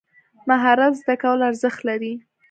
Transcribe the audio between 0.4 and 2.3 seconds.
مهارت زده کول ارزښت لري.